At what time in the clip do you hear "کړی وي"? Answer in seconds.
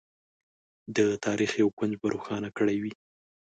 2.57-2.93